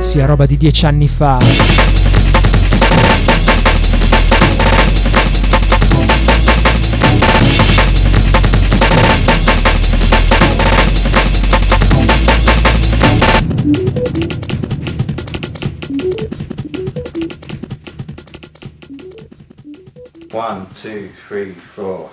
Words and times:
sia 0.00 0.26
roba 0.26 0.46
di 0.46 0.56
dieci 0.56 0.86
anni 0.86 1.08
fa. 1.08 1.38
one, 20.32 20.66
two, 20.74 21.08
three, 21.28 21.52
four. 21.52 22.10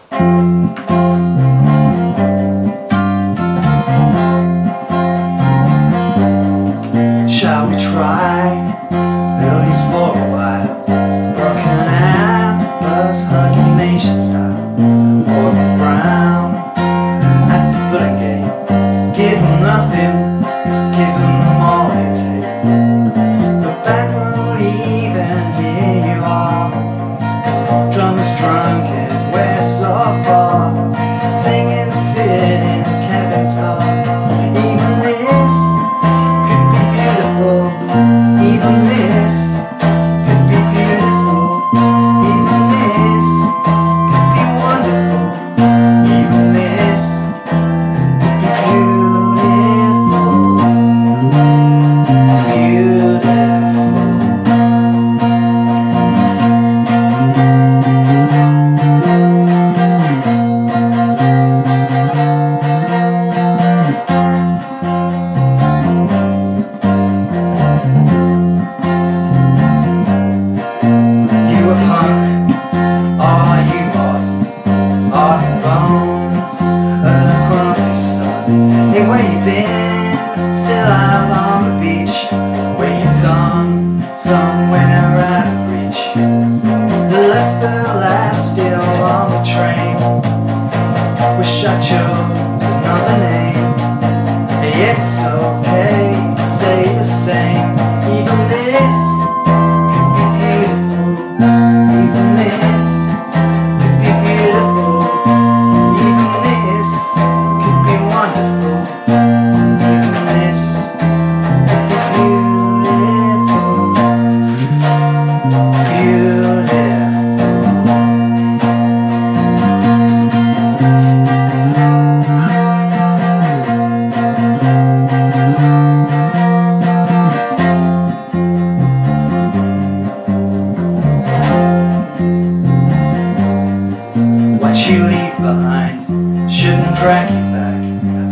Behind 135.42 136.52
shouldn't 136.52 136.96
drag 136.98 137.32
you 137.32 137.44
back. 137.54 137.80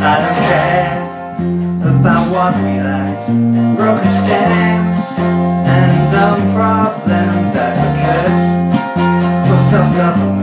I 0.02 0.16
don't 0.24 0.40
care 0.52 0.98
about 2.00 2.24
what 2.34 2.54
we 2.64 2.80
lacked. 2.82 3.28
Broken 3.78 4.12
stems 4.12 5.00
and 5.18 6.12
dumb 6.12 6.42
problems, 6.54 7.54
that 7.54 7.74
advocates 7.86 8.48
for 9.50 9.58
self-government. 9.70 10.37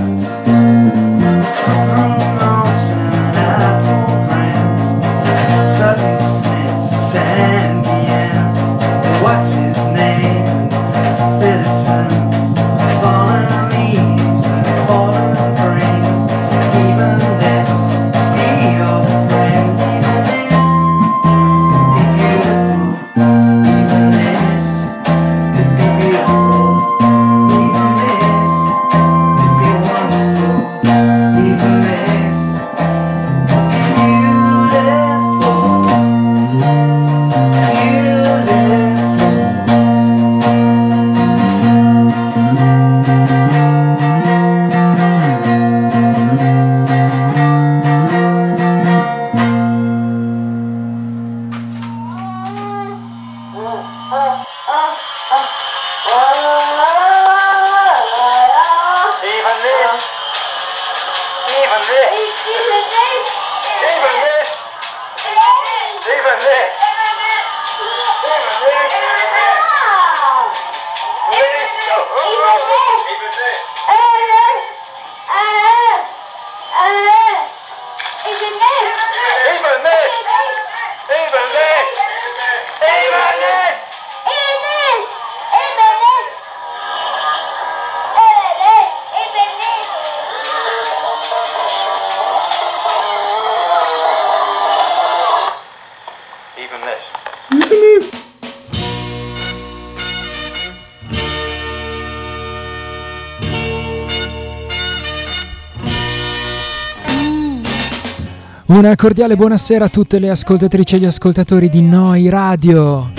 Una 108.66 108.96
cordiale 108.96 109.36
buonasera 109.36 109.84
a 109.84 109.88
tutte 109.90 110.18
le 110.18 110.30
ascoltatrici 110.30 110.94
e 110.94 110.98
gli 111.00 111.04
ascoltatori 111.04 111.68
di 111.68 111.82
Noi 111.82 112.30
Radio. 112.30 113.12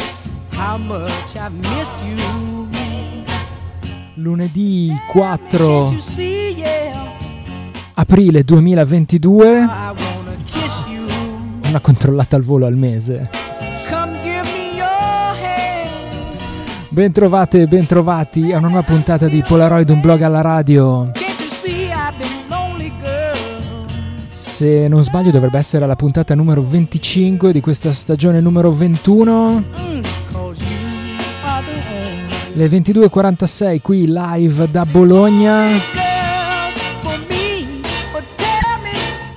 Lunedì 4.16 4.88
Can't 4.88 5.48
4 5.48 5.66
you 5.68 6.00
see, 6.00 6.56
yeah, 6.56 7.12
aprile 7.94 8.44
2022, 8.44 9.46
I 9.46 9.68
wanna 9.68 9.94
kiss 10.46 10.84
you. 10.88 11.06
una 11.68 11.80
controllata 11.80 12.36
al 12.36 12.42
volo 12.42 12.66
al 12.66 12.76
mese. 12.76 13.30
Bentrovate 16.90 17.62
e 17.62 17.68
bentrovati 17.68 18.52
a 18.52 18.58
una 18.58 18.70
nuova 18.70 18.84
puntata 18.84 19.28
di 19.28 19.44
Polaroid, 19.46 19.90
un 19.90 20.02
blog 20.02 20.22
alla 20.22 20.42
radio. 20.42 21.12
Se 24.56 24.88
non 24.88 25.04
sbaglio 25.04 25.32
dovrebbe 25.32 25.58
essere 25.58 25.86
la 25.86 25.98
puntata 25.98 26.34
numero 26.34 26.64
25 26.66 27.52
di 27.52 27.60
questa 27.60 27.92
stagione 27.92 28.40
numero 28.40 28.72
21. 28.72 29.50
Mm, 29.52 30.02
Cause 30.32 30.64
you 30.64 30.78
are 31.44 31.66
the 31.66 31.72
only 32.54 32.70
Le 32.70 32.70
22.46 32.70 33.82
qui 33.82 34.06
live 34.08 34.72
da 34.72 34.86
Bologna. 34.86 35.66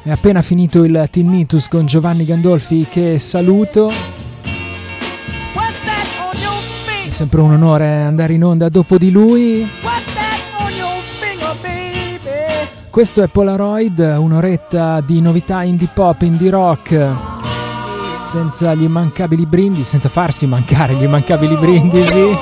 È 0.05 0.11
appena 0.13 0.41
finito 0.41 0.85
il 0.85 1.09
Tinnitus 1.11 1.67
con 1.67 1.85
Giovanni 1.85 2.25
Gandolfi 2.25 2.87
che 2.89 3.19
saluto. 3.19 3.91
È 7.09 7.11
sempre 7.11 7.41
un 7.41 7.51
onore 7.51 7.91
andare 7.91 8.35
in 8.35 8.45
onda 8.45 8.69
dopo 8.69 8.97
di 8.97 9.11
lui. 9.11 9.69
Questo 12.99 13.23
è 13.23 13.29
Polaroid, 13.29 14.01
un'oretta 14.01 15.01
di 15.01 15.21
novità 15.21 15.63
indie 15.63 15.89
pop, 15.95 16.21
indie 16.23 16.51
rock. 16.51 17.09
Senza 18.23 18.75
gli 18.75 18.83
immancabili 18.83 19.47
brindisi, 19.47 19.91
senza 19.91 20.09
farsi 20.09 20.49
mancare 20.49 20.95
gli 20.95 21.05
immancabili 21.05 21.55
brindisi. 21.55 22.37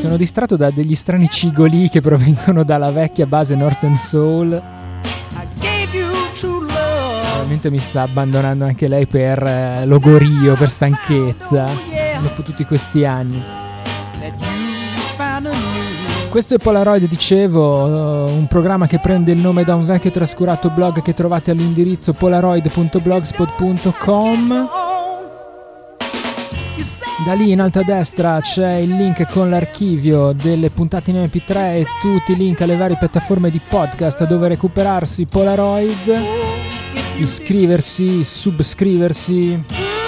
Sono 0.00 0.18
distratto 0.18 0.56
da 0.56 0.70
degli 0.70 0.94
strani 0.94 1.30
cigoli 1.30 1.88
che 1.88 2.02
provengono 2.02 2.62
dalla 2.62 2.90
vecchia 2.90 3.24
base 3.24 3.54
Northern 3.56 3.96
Soul. 3.96 4.62
Probabilmente 7.22 7.70
mi 7.70 7.78
sta 7.78 8.02
abbandonando 8.02 8.66
anche 8.66 8.86
lei 8.86 9.06
per 9.06 9.42
eh, 9.42 9.86
logorio, 9.86 10.52
per 10.56 10.68
stanchezza. 10.68 11.66
Dopo 12.20 12.42
tutti 12.42 12.66
questi 12.66 13.06
anni. 13.06 13.59
Questo 16.30 16.54
è 16.54 16.58
Polaroid, 16.58 17.08
dicevo, 17.08 18.28
eh, 18.28 18.30
un 18.30 18.46
programma 18.46 18.86
che 18.86 19.00
prende 19.00 19.32
il 19.32 19.38
nome 19.38 19.64
da 19.64 19.74
un 19.74 19.84
vecchio 19.84 20.12
trascurato 20.12 20.70
blog 20.70 21.02
che 21.02 21.12
trovate 21.12 21.50
all'indirizzo 21.50 22.12
polaroid.blogspot.com. 22.12 24.68
Da 27.26 27.32
lì 27.32 27.50
in 27.50 27.60
alto 27.60 27.80
a 27.80 27.82
destra 27.82 28.40
c'è 28.40 28.74
il 28.74 28.94
link 28.94 29.28
con 29.32 29.50
l'archivio 29.50 30.32
delle 30.32 30.70
puntate 30.70 31.10
in 31.10 31.16
MP3 31.16 31.74
e 31.74 31.84
tutti 32.00 32.30
i 32.30 32.36
link 32.36 32.60
alle 32.60 32.76
varie 32.76 32.96
piattaforme 32.96 33.50
di 33.50 33.60
podcast 33.68 34.24
dove 34.24 34.46
recuperarsi 34.46 35.26
Polaroid, 35.26 36.16
iscriversi, 37.16 38.22
subscriversi. 38.22 39.98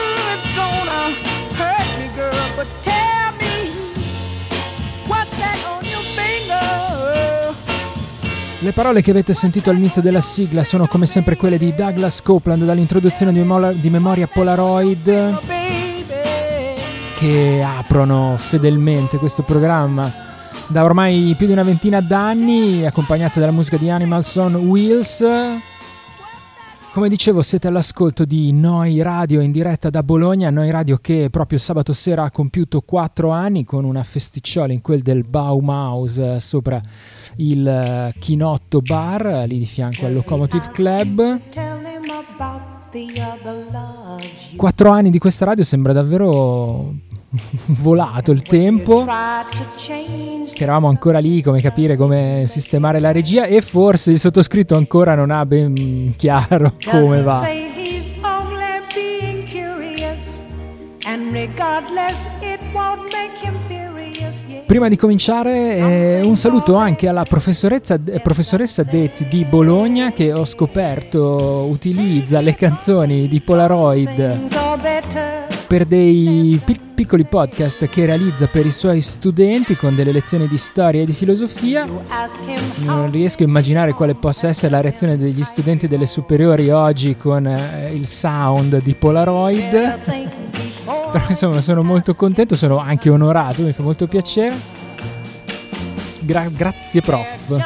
Le 8.62 8.70
parole 8.70 9.02
che 9.02 9.10
avete 9.10 9.34
sentito 9.34 9.70
all'inizio 9.70 10.00
della 10.00 10.20
sigla 10.20 10.62
sono 10.62 10.86
come 10.86 11.06
sempre 11.06 11.34
quelle 11.34 11.58
di 11.58 11.74
Douglas 11.74 12.22
Copeland 12.22 12.62
dall'introduzione 12.64 13.32
di, 13.32 13.90
Memoria 13.90 14.28
Polaroid. 14.28 15.40
Che 17.18 17.64
aprono 17.66 18.36
fedelmente 18.38 19.18
questo 19.18 19.42
programma 19.42 20.08
da 20.68 20.84
ormai 20.84 21.34
più 21.36 21.46
di 21.46 21.52
una 21.52 21.64
ventina 21.64 22.00
d'anni, 22.00 22.86
accompagnate 22.86 23.40
dalla 23.40 23.50
musica 23.50 23.76
di 23.78 23.90
Animals 23.90 24.36
on 24.36 24.54
Wheels. 24.54 25.24
Come 26.92 27.08
dicevo, 27.08 27.40
siete 27.40 27.68
all'ascolto 27.68 28.26
di 28.26 28.52
Noi 28.52 29.00
Radio 29.00 29.40
in 29.40 29.50
diretta 29.50 29.88
da 29.88 30.02
Bologna, 30.02 30.50
Noi 30.50 30.70
Radio 30.70 30.98
che 30.98 31.28
proprio 31.30 31.58
sabato 31.58 31.94
sera 31.94 32.24
ha 32.24 32.30
compiuto 32.30 32.82
4 32.82 33.30
anni 33.30 33.64
con 33.64 33.84
una 33.84 34.04
festicciola 34.04 34.74
in 34.74 34.82
quel 34.82 35.00
del 35.00 35.24
Baumhaus 35.24 36.18
eh, 36.18 36.38
sopra 36.38 36.78
il 37.36 37.66
eh, 37.66 38.14
Chinotto 38.18 38.80
Bar, 38.80 39.26
eh, 39.26 39.46
lì 39.46 39.58
di 39.58 39.66
fianco 39.66 40.06
al 40.06 40.12
Locomotive 40.12 40.70
Club. 40.72 41.40
Quattro 44.56 44.90
anni 44.90 45.10
di 45.10 45.18
questa 45.18 45.44
radio 45.44 45.64
sembra 45.64 45.92
davvero 45.92 46.94
volato 47.80 48.32
il 48.32 48.42
tempo. 48.42 49.04
Che 49.04 50.62
eravamo 50.62 50.88
ancora 50.88 51.18
lì, 51.18 51.42
come 51.42 51.60
capire 51.60 51.96
come 51.96 52.44
sistemare 52.46 53.00
la 53.00 53.12
regia 53.12 53.44
e 53.46 53.60
forse 53.62 54.10
il 54.10 54.20
sottoscritto 54.20 54.76
ancora 54.76 55.14
non 55.14 55.30
ha 55.30 55.46
ben 55.46 56.14
chiaro 56.16 56.74
come 56.84 57.22
va. 57.22 57.46
Prima 64.72 64.88
di 64.88 64.96
cominciare 64.96 65.76
eh, 65.76 66.20
un 66.22 66.34
saluto 66.34 66.76
anche 66.76 67.06
alla 67.06 67.24
professoressa, 67.24 68.00
eh, 68.06 68.20
professoressa 68.20 68.82
Dezzi 68.82 69.26
di 69.28 69.44
Bologna 69.44 70.12
che 70.12 70.32
ho 70.32 70.46
scoperto 70.46 71.66
utilizza 71.68 72.40
le 72.40 72.54
canzoni 72.54 73.28
di 73.28 73.38
Polaroid 73.40 74.46
per 75.66 75.84
dei 75.84 76.58
pi- 76.64 76.80
piccoli 76.94 77.24
podcast 77.24 77.86
che 77.86 78.06
realizza 78.06 78.46
per 78.46 78.64
i 78.64 78.72
suoi 78.72 79.02
studenti 79.02 79.76
con 79.76 79.94
delle 79.94 80.10
lezioni 80.10 80.48
di 80.48 80.56
storia 80.56 81.02
e 81.02 81.04
di 81.04 81.12
filosofia. 81.12 81.86
Non 82.76 83.10
riesco 83.10 83.42
a 83.42 83.46
immaginare 83.46 83.92
quale 83.92 84.14
possa 84.14 84.48
essere 84.48 84.70
la 84.70 84.80
reazione 84.80 85.18
degli 85.18 85.44
studenti 85.44 85.86
delle 85.86 86.06
superiori 86.06 86.70
oggi 86.70 87.18
con 87.18 87.46
eh, 87.46 87.92
il 87.92 88.06
sound 88.06 88.80
di 88.80 88.94
Polaroid. 88.94 90.71
Però 91.12 91.24
insomma 91.28 91.60
sono 91.60 91.82
molto 91.82 92.14
contento, 92.14 92.56
sono 92.56 92.78
anche 92.78 93.10
onorato, 93.10 93.62
mi 93.62 93.72
fa 93.72 93.82
molto 93.82 94.06
piacere. 94.06 94.56
Gra- 96.20 96.48
grazie 96.48 97.02
prof. 97.02 97.60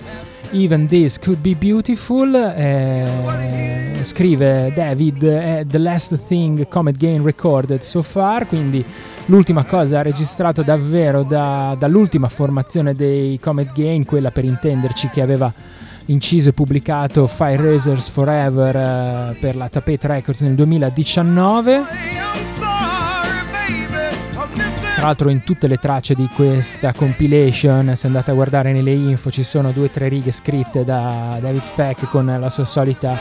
Even 0.52 0.86
This 0.86 1.18
Could 1.18 1.38
Be 1.40 1.54
Beautiful 1.54 2.34
eh, 2.34 3.98
scrive 4.00 4.72
David 4.74 5.22
è 5.22 5.64
The 5.66 5.76
Last 5.76 6.18
Thing 6.26 6.66
Comet 6.68 6.96
Gain 6.96 7.22
Recorded 7.22 7.82
So 7.82 8.00
Far 8.00 8.46
quindi 8.48 8.82
l'ultima 9.26 9.66
cosa 9.66 10.00
registrata 10.00 10.62
davvero 10.62 11.22
da, 11.22 11.76
dall'ultima 11.78 12.28
formazione 12.28 12.94
dei 12.94 13.38
Comet 13.38 13.72
Gain 13.74 14.06
quella 14.06 14.30
per 14.30 14.44
intenderci 14.44 15.10
che 15.10 15.20
aveva 15.20 15.52
inciso 16.06 16.48
e 16.48 16.52
pubblicato 16.54 17.26
Fire 17.26 17.62
Razors 17.62 18.08
Forever 18.08 18.76
eh, 18.76 19.36
per 19.38 19.54
la 19.54 19.68
Tapete 19.68 20.06
Records 20.06 20.40
nel 20.40 20.54
2019 20.54 22.39
tra 25.00 25.08
l'altro 25.08 25.30
in 25.30 25.42
tutte 25.44 25.66
le 25.66 25.78
tracce 25.78 26.12
di 26.12 26.28
questa 26.34 26.92
compilation, 26.92 27.96
se 27.96 28.06
andate 28.06 28.32
a 28.32 28.34
guardare 28.34 28.70
nelle 28.70 28.90
info, 28.90 29.30
ci 29.30 29.44
sono 29.44 29.70
due 29.70 29.86
o 29.86 29.88
tre 29.88 30.08
righe 30.08 30.30
scritte 30.30 30.84
da 30.84 31.38
David 31.40 31.62
Feck 31.62 32.06
con 32.10 32.26
la 32.26 32.50
sua 32.50 32.64
solita 32.64 33.14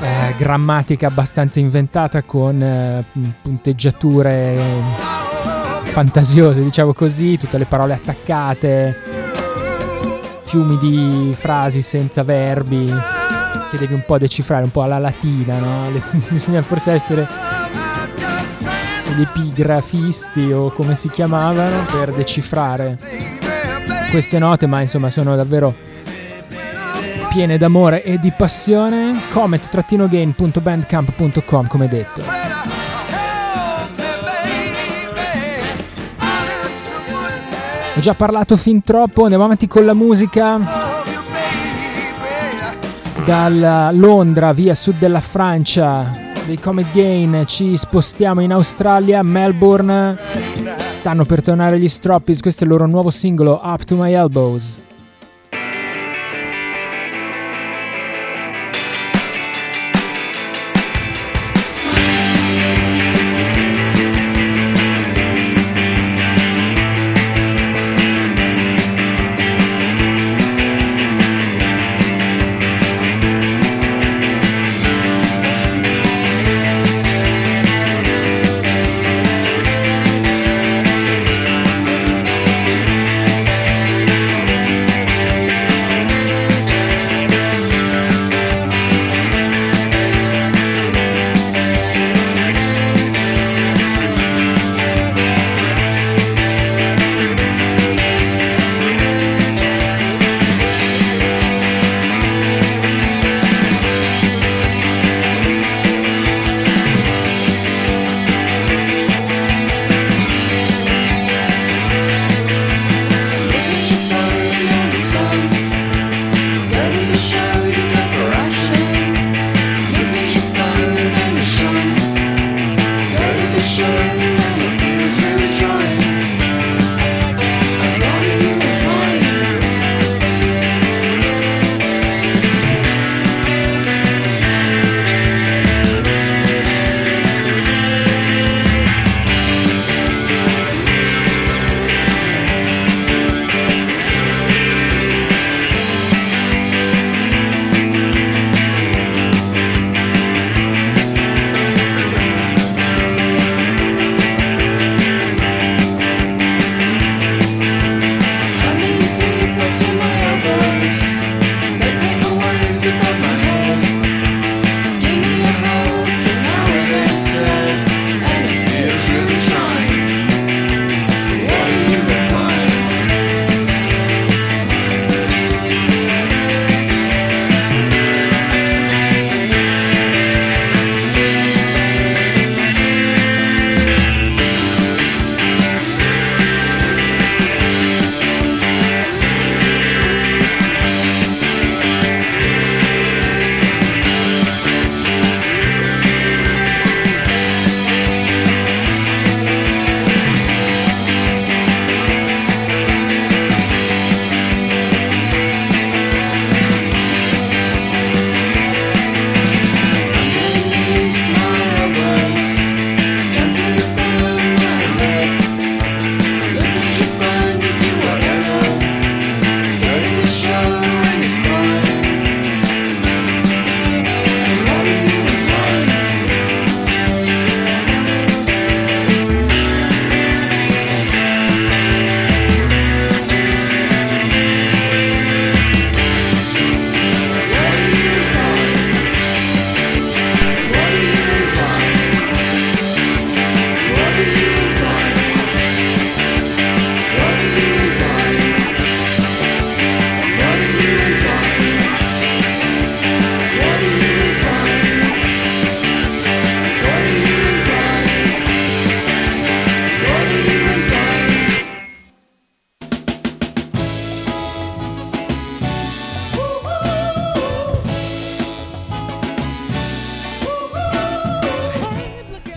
eh, 0.00 0.34
grammatica 0.38 1.08
abbastanza 1.08 1.60
inventata 1.60 2.22
con 2.22 2.58
eh, 2.62 3.04
punteggiature 3.42 4.58
fantasiose, 5.84 6.62
diciamo 6.62 6.94
così, 6.94 7.36
tutte 7.36 7.58
le 7.58 7.66
parole 7.66 7.92
attaccate, 7.92 8.98
fiumi 10.44 10.78
di 10.78 11.34
frasi 11.38 11.82
senza 11.82 12.22
verbi 12.22 12.86
che 13.70 13.76
devi 13.76 13.92
un 13.92 14.04
po' 14.06 14.16
decifrare, 14.16 14.64
un 14.64 14.70
po' 14.70 14.80
alla 14.80 14.98
latina, 14.98 15.58
no? 15.58 15.92
bisogna 16.30 16.62
forse 16.62 16.92
essere 16.92 17.28
gli 19.14 19.22
epigrafisti 19.22 20.52
o 20.52 20.70
come 20.70 20.94
si 20.96 21.08
chiamavano 21.08 21.84
per 21.90 22.10
decifrare 22.10 22.98
queste 24.10 24.38
note, 24.38 24.66
ma 24.66 24.80
insomma 24.80 25.08
sono 25.10 25.36
davvero 25.36 25.74
piene 27.32 27.58
d'amore 27.58 28.04
e 28.04 28.18
di 28.18 28.32
passione. 28.36 29.14
Comet-gain.bandcamp.com 29.32 31.66
come 31.66 31.88
detto. 31.88 32.22
Ho 37.96 38.00
già 38.00 38.14
parlato 38.14 38.56
fin 38.56 38.82
troppo, 38.82 39.22
andiamo 39.22 39.44
avanti 39.44 39.68
con 39.68 39.84
la 39.84 39.94
musica. 39.94 40.82
Dalla 43.24 43.92
Londra 43.92 44.52
via 44.52 44.74
sud 44.74 44.96
della 44.98 45.20
Francia 45.20 46.23
dei 46.46 46.58
Comet 46.58 46.92
Gain 46.92 47.44
ci 47.46 47.76
spostiamo 47.76 48.40
in 48.40 48.52
Australia, 48.52 49.22
Melbourne. 49.22 50.18
Stanno 50.76 51.24
per 51.24 51.42
tornare 51.42 51.78
gli 51.78 51.88
Stroppies, 51.88 52.40
questo 52.40 52.62
è 52.62 52.66
il 52.66 52.72
loro 52.72 52.86
nuovo 52.86 53.10
singolo 53.10 53.60
Up 53.62 53.84
to 53.84 53.96
My 53.96 54.12
Elbows. 54.12 54.83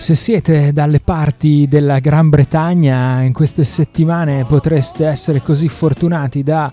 Se 0.07 0.15
siete 0.15 0.71
dalle 0.71 1.01
parti 1.01 1.67
della 1.67 1.99
Gran 1.99 2.29
Bretagna 2.29 3.23
in 3.23 3.33
queste 3.33 3.65
settimane 3.65 4.45
potreste 4.45 5.05
essere 5.05 5.41
così 5.41 5.67
fortunati 5.67 6.43
da 6.43 6.71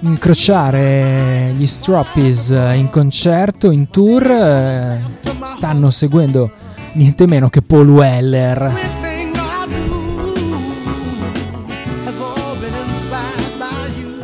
incrociare 0.00 1.52
gli 1.54 1.66
Stroppies 1.66 2.48
in 2.48 2.88
concerto, 2.90 3.70
in 3.70 3.90
tour, 3.90 4.26
eh, 4.26 5.00
stanno 5.42 5.90
seguendo 5.90 6.50
niente 6.94 7.26
meno 7.26 7.50
che 7.50 7.60
Paul 7.60 7.90
Weller. 7.90 8.72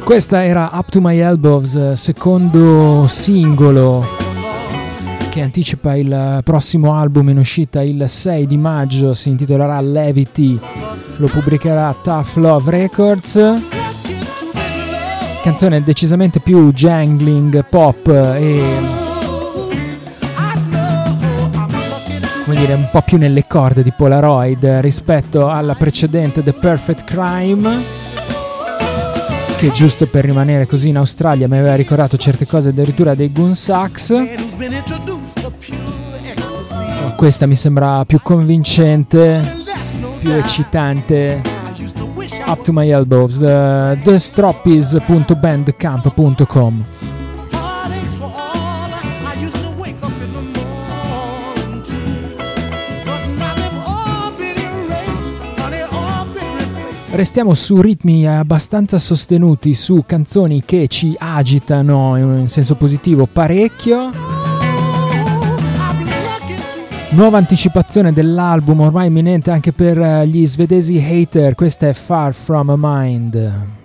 Questa 0.02 0.42
era 0.42 0.70
Up 0.72 0.88
to 0.88 1.02
My 1.02 1.18
Elbows, 1.18 1.92
secondo 1.92 3.06
singolo 3.08 4.29
che 5.30 5.42
anticipa 5.42 5.94
il 5.94 6.40
prossimo 6.42 6.94
album 6.94 7.28
in 7.28 7.38
uscita 7.38 7.82
il 7.82 8.08
6 8.08 8.46
di 8.48 8.56
maggio, 8.56 9.14
si 9.14 9.28
intitolerà 9.28 9.80
Levity, 9.80 10.58
lo 11.16 11.26
pubblicherà 11.28 11.94
Tough 12.02 12.34
Love 12.34 12.70
Records. 12.70 13.40
Canzone 15.42 15.84
decisamente 15.84 16.40
più 16.40 16.72
jangling, 16.72 17.64
pop 17.64 18.08
e 18.08 18.62
come 22.44 22.56
dire 22.56 22.74
un 22.74 22.88
po' 22.90 23.02
più 23.02 23.16
nelle 23.16 23.46
corde 23.46 23.84
di 23.84 23.92
Polaroid 23.92 24.66
rispetto 24.80 25.48
alla 25.48 25.74
precedente 25.74 26.42
The 26.42 26.52
Perfect 26.52 27.04
Crime 27.04 28.08
che 29.60 29.70
giusto 29.72 30.06
per 30.06 30.24
rimanere 30.24 30.66
così 30.66 30.88
in 30.88 30.96
Australia 30.96 31.46
mi 31.46 31.58
aveva 31.58 31.74
ricordato 31.74 32.16
certe 32.16 32.46
cose 32.46 32.70
addirittura 32.70 33.14
dei 33.14 33.30
Goon 33.30 33.54
Sax 33.54 34.14
questa 37.20 37.46
mi 37.46 37.54
sembra 37.54 38.04
più 38.06 38.18
convincente, 38.22 39.62
più 40.20 40.32
eccitante. 40.32 41.42
Up 42.46 42.62
to 42.62 42.72
my 42.72 42.90
elbows, 42.90 43.36
uh, 43.36 43.94
thestroppies.bandcamp.com. 44.02 46.84
Restiamo 57.10 57.52
su 57.52 57.82
ritmi 57.82 58.26
abbastanza 58.26 58.98
sostenuti, 58.98 59.74
su 59.74 60.04
canzoni 60.06 60.62
che 60.64 60.88
ci 60.88 61.14
agitano 61.18 62.16
in 62.16 62.48
senso 62.48 62.76
positivo 62.76 63.26
parecchio. 63.26 64.29
Nuova 67.12 67.38
anticipazione 67.38 68.12
dell'album 68.12 68.82
ormai 68.82 69.08
imminente 69.08 69.50
anche 69.50 69.72
per 69.72 69.98
eh, 69.98 70.28
gli 70.28 70.46
svedesi 70.46 70.96
hater, 70.96 71.56
questa 71.56 71.88
è 71.88 71.92
Far 71.92 72.32
From 72.32 72.70
A 72.70 72.76
Mind. 72.78 73.79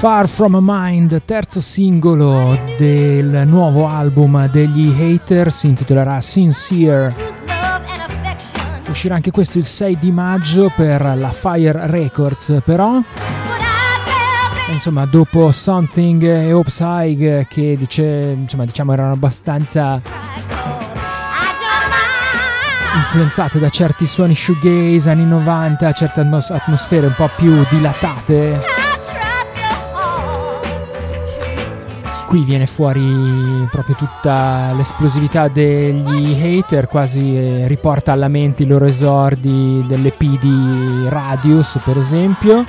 Far 0.00 0.28
From 0.28 0.54
A 0.54 0.60
Mind, 0.62 1.24
terzo 1.26 1.60
singolo 1.60 2.58
del 2.78 3.42
nuovo 3.46 3.86
album 3.86 4.48
degli 4.48 4.94
Hater, 4.98 5.52
si 5.52 5.66
intitolerà 5.66 6.22
Sincere. 6.22 7.14
Uscirà 8.88 9.16
anche 9.16 9.30
questo 9.30 9.58
il 9.58 9.66
6 9.66 9.98
di 9.98 10.10
maggio 10.10 10.72
per 10.74 11.02
la 11.18 11.30
Fire 11.30 11.86
Records, 11.88 12.62
però 12.64 12.98
insomma 14.70 15.04
dopo 15.04 15.52
Something 15.52 16.22
e 16.22 16.50
Hopes 16.54 16.78
High 16.80 17.46
che 17.46 17.76
dice, 17.76 18.36
insomma, 18.38 18.64
diciamo 18.64 18.94
erano 18.94 19.12
abbastanza 19.12 20.00
influenzate 22.96 23.58
da 23.58 23.68
certi 23.68 24.06
suoni 24.06 24.34
shoegaze 24.34 25.10
anni 25.10 25.26
90, 25.26 25.92
certe 25.92 26.20
atmos- 26.20 26.48
atmosfere 26.48 27.06
un 27.06 27.14
po' 27.14 27.28
più 27.36 27.66
dilatate 27.68 28.79
qui 32.30 32.44
viene 32.44 32.68
fuori 32.68 33.66
proprio 33.72 33.96
tutta 33.96 34.72
l'esplosività 34.76 35.48
degli 35.48 36.40
hater, 36.40 36.86
quasi 36.86 37.36
eh, 37.36 37.66
riporta 37.66 38.12
alla 38.12 38.28
mente 38.28 38.62
i 38.62 38.66
loro 38.66 38.84
esordi 38.84 39.84
dell'EP 39.84 40.38
di 40.38 41.08
Radius, 41.08 41.80
per 41.84 41.98
esempio. 41.98 42.64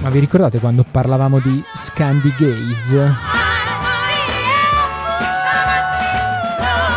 Ma 0.00 0.10
vi 0.10 0.18
ricordate 0.18 0.58
quando 0.58 0.84
parlavamo 0.84 1.38
di 1.38 1.64
Scandi 1.72 2.34
Gaze? 2.36 3.33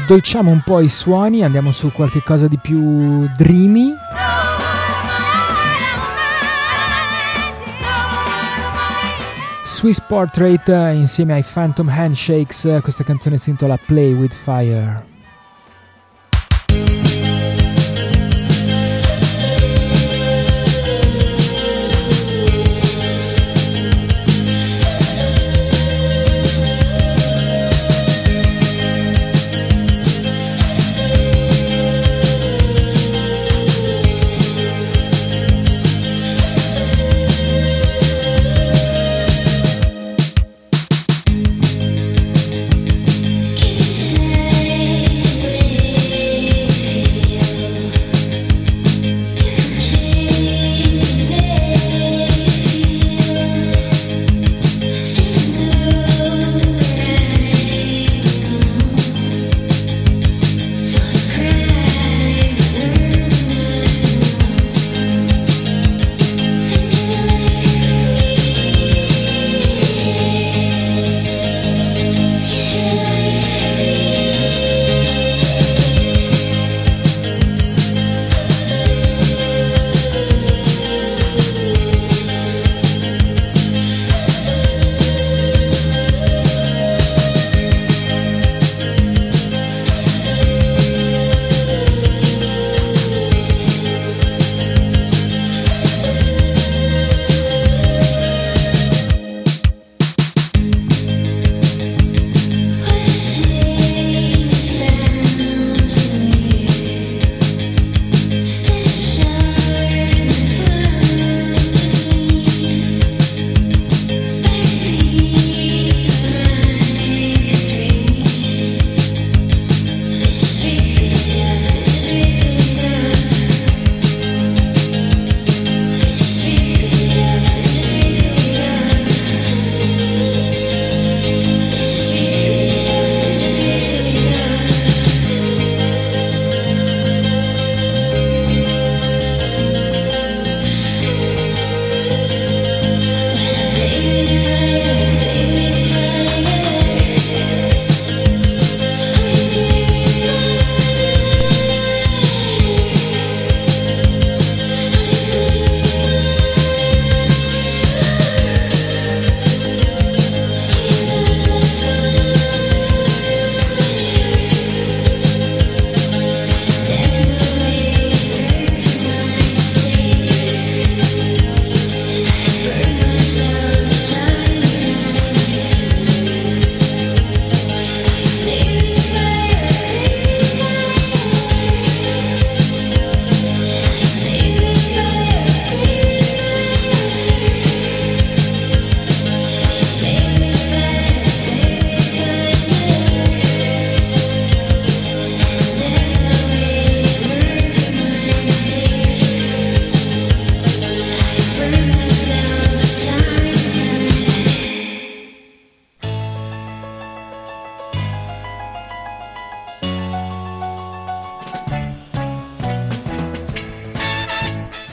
Addolciamo 0.08 0.50
un 0.50 0.62
po' 0.62 0.80
i 0.80 0.88
suoni, 0.88 1.44
andiamo 1.44 1.74
su 1.74 1.92
qualche 1.92 2.22
cosa 2.24 2.48
di 2.48 2.58
più 2.58 3.30
dreamy. 3.36 3.94
Swiss 9.66 10.00
Portrait 10.00 10.66
insieme 10.94 11.34
ai 11.34 11.44
Phantom 11.44 11.90
Handshakes, 11.90 12.80
questa 12.82 13.04
canzone 13.04 13.38
si 13.38 13.50
intitola 13.50 13.78
Play 13.86 14.14
with 14.14 14.34
Fire. 14.34 15.17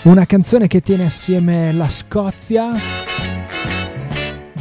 Una 0.04 0.26
canzone 0.26 0.66
che 0.66 0.82
tiene 0.82 1.06
assieme 1.06 1.72
la 1.72 1.88
Scozia, 1.88 2.72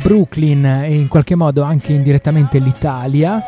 Brooklyn 0.01 0.65
e 0.65 0.95
in 0.95 1.09
qualche 1.09 1.35
modo 1.35 1.63
anche 1.63 1.91
indirettamente 1.91 2.59
l'Italia. 2.59 3.43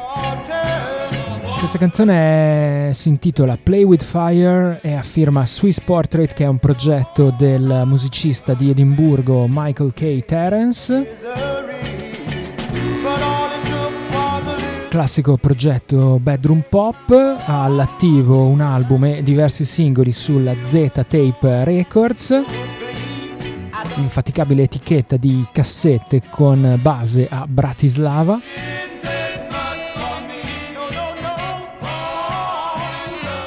Questa 1.58 1.78
canzone 1.78 2.92
si 2.94 3.08
intitola 3.08 3.58
Play 3.62 3.84
with 3.84 4.04
Fire 4.04 4.80
e 4.82 4.94
affirma 4.94 5.46
Swiss 5.46 5.80
Portrait 5.80 6.34
che 6.34 6.44
è 6.44 6.48
un 6.48 6.60
progetto 6.60 7.34
del 7.38 7.84
musicista 7.86 8.54
di 8.54 8.72
Edimburgo 8.72 9.46
Michael 9.48 9.94
K. 9.94 10.26
Terence. 10.26 12.05
Classico 14.96 15.36
progetto 15.36 16.20
bedroom 16.22 16.64
pop, 16.70 17.12
ha 17.12 17.64
all'attivo 17.64 18.46
un 18.46 18.62
album 18.62 19.04
e 19.04 19.24
diversi 19.24 19.66
singoli 19.66 20.14
sulla 20.14 20.54
Z 20.54 20.90
Tape 20.94 21.66
Records, 21.66 22.42
infaticabile 23.98 24.64
etichetta 24.64 25.18
di 25.18 25.46
cassette 25.52 26.22
con 26.30 26.80
base 26.82 27.28
a 27.30 27.46
Bratislava. 27.46 28.40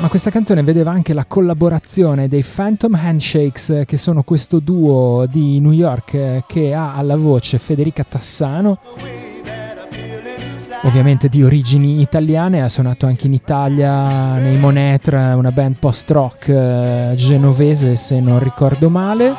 Ma 0.01 0.09
questa 0.09 0.29
canzone 0.29 0.63
vedeva 0.63 0.91
anche 0.91 1.15
la 1.15 1.25
collaborazione 1.25 2.29
dei 2.29 2.45
Phantom 2.45 2.95
Handshakes, 2.95 3.85
che 3.87 3.97
sono 3.97 4.23
questo 4.23 4.59
duo 4.59 5.25
di 5.25 5.61
New 5.61 5.73
York 5.73 6.43
che 6.47 6.75
ha 6.75 6.95
alla 6.95 7.17
voce 7.17 7.57
Federica 7.57 8.05
Tassano 8.07 8.79
ovviamente 10.83 11.29
di 11.29 11.43
origini 11.43 12.01
italiane, 12.01 12.63
ha 12.63 12.69
suonato 12.69 13.07
anche 13.07 13.27
in 13.27 13.35
Italia 13.35 14.35
nei 14.35 14.57
Monetra, 14.57 15.37
una 15.37 15.51
band 15.51 15.77
post-rock 15.79 16.49
eh, 16.49 17.13
genovese 17.17 17.97
se 17.97 18.21
non 18.21 18.39
ricordo 18.39 18.89
male. 18.89 19.35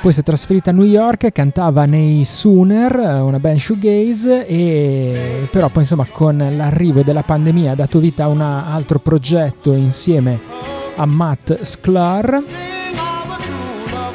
Poi 0.00 0.12
si 0.12 0.20
è 0.20 0.22
trasferita 0.22 0.68
a 0.68 0.74
New 0.74 0.84
York, 0.84 1.32
cantava 1.32 1.86
nei 1.86 2.24
Sooner, 2.24 3.22
una 3.22 3.38
band 3.38 3.58
shoegaze, 3.58 4.46
e 4.46 5.48
però 5.50 5.70
poi 5.70 5.82
insomma 5.82 6.06
con 6.10 6.36
l'arrivo 6.36 7.00
della 7.00 7.22
pandemia 7.22 7.72
ha 7.72 7.74
dato 7.74 7.98
vita 8.00 8.24
a 8.24 8.28
un 8.28 8.42
altro 8.42 8.98
progetto 8.98 9.72
insieme 9.72 10.38
a 10.96 11.06
Matt 11.06 11.62
Sklar, 11.62 12.44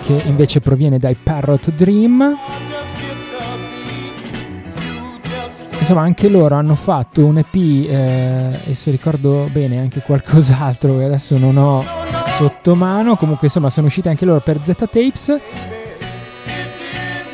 che 0.01 0.21
invece 0.25 0.59
proviene 0.59 0.99
dai 0.99 1.15
Parrot 1.15 1.71
Dream. 1.71 2.37
Insomma 5.79 6.01
anche 6.01 6.29
loro 6.29 6.55
hanno 6.55 6.75
fatto 6.75 7.25
un 7.25 7.37
EP 7.37 7.55
eh, 7.55 8.59
e 8.65 8.75
se 8.75 8.91
ricordo 8.91 9.49
bene 9.51 9.79
anche 9.79 10.01
qualcos'altro 10.01 10.97
che 10.97 11.05
adesso 11.05 11.37
non 11.37 11.57
ho 11.57 11.83
sotto 12.37 12.75
mano. 12.75 13.15
Comunque 13.15 13.47
insomma 13.47 13.69
sono 13.69 13.87
usciti 13.87 14.07
anche 14.07 14.25
loro 14.25 14.39
per 14.39 14.59
Z 14.63 14.75
Tapes. 14.77 15.39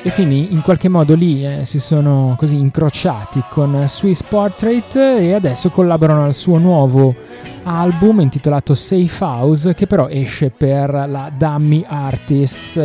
E 0.01 0.11
quindi 0.13 0.53
in 0.53 0.61
qualche 0.61 0.87
modo 0.87 1.15
lì 1.15 1.43
eh, 1.43 1.65
si 1.65 1.79
sono 1.79 2.35
così 2.37 2.55
incrociati 2.55 3.41
con 3.49 3.85
Swiss 3.87 4.21
Portrait 4.21 4.95
e 4.95 5.33
adesso 5.33 5.69
collaborano 5.69 6.25
al 6.25 6.35
suo 6.35 6.59
nuovo 6.59 7.15
album 7.63 8.19
intitolato 8.19 8.75
Safe 8.75 9.23
House 9.23 9.73
che 9.73 9.87
però 9.87 10.07
esce 10.07 10.51
per 10.51 10.91
la 11.09 11.31
Dummy 11.35 11.83
Artists 11.87 12.79